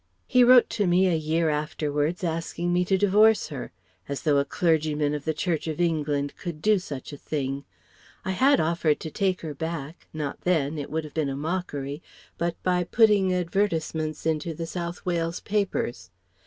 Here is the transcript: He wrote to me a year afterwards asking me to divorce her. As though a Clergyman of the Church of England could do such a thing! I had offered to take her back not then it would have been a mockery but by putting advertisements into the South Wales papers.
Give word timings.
He 0.25 0.43
wrote 0.43 0.67
to 0.71 0.87
me 0.87 1.07
a 1.07 1.15
year 1.15 1.51
afterwards 1.51 2.23
asking 2.23 2.73
me 2.73 2.83
to 2.85 2.97
divorce 2.97 3.49
her. 3.49 3.71
As 4.09 4.23
though 4.23 4.39
a 4.39 4.45
Clergyman 4.45 5.13
of 5.13 5.25
the 5.25 5.33
Church 5.35 5.67
of 5.67 5.79
England 5.79 6.33
could 6.39 6.59
do 6.59 6.79
such 6.79 7.13
a 7.13 7.17
thing! 7.17 7.65
I 8.25 8.31
had 8.31 8.59
offered 8.59 8.99
to 9.01 9.11
take 9.11 9.41
her 9.41 9.53
back 9.53 10.07
not 10.11 10.41
then 10.41 10.79
it 10.79 10.89
would 10.89 11.03
have 11.03 11.13
been 11.13 11.29
a 11.29 11.35
mockery 11.37 12.01
but 12.39 12.55
by 12.63 12.83
putting 12.83 13.31
advertisements 13.31 14.25
into 14.25 14.55
the 14.55 14.65
South 14.65 15.05
Wales 15.05 15.39
papers. 15.39 16.09